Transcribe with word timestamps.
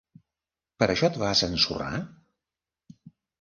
Per 0.83 0.87
això 0.93 1.09
et 1.11 1.19
vas 1.25 1.43
ensorrar? 1.49 1.93